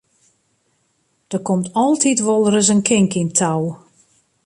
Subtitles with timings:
[1.31, 3.61] Der komt altyd wolris in kink yn 't tou.